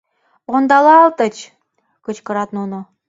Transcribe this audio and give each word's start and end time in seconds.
Ондалалтыч!— 0.53 1.35
кычкырат 2.05 2.49
нуно. 2.57 2.79